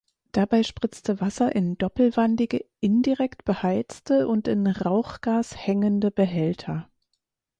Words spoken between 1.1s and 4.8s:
Wasser in doppelwandige, indirekt beheizte und in